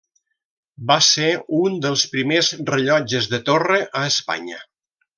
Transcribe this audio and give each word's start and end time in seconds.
Va 0.91 0.97
ser 1.07 1.27
un 1.59 1.77
dels 1.85 2.07
primers 2.15 2.51
rellotges 2.73 3.31
de 3.37 3.45
torre 3.51 3.81
a 4.03 4.07
Espanya. 4.17 4.61